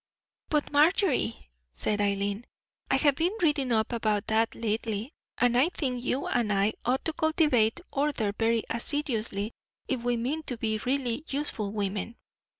"But, 0.49 0.71
Marjorie," 0.71 1.51
said 1.71 2.01
Eileen, 2.01 2.47
"I 2.89 2.95
have 2.95 3.13
been 3.15 3.37
reading 3.39 3.71
up 3.71 3.91
about 3.91 4.25
that 4.29 4.55
lately, 4.55 5.11
and 5.37 5.55
I 5.55 5.69
think 5.69 6.03
you 6.03 6.25
and 6.25 6.51
I 6.51 6.73
ought 6.83 7.05
to 7.05 7.13
cultivate 7.13 7.81
order 7.91 8.33
very 8.35 8.63
assiduously 8.67 9.51
if 9.87 10.01
we 10.01 10.17
mean 10.17 10.41
to 10.47 10.57
be 10.57 10.79
really 10.85 11.23
useful 11.27 11.71
women. 11.71 12.15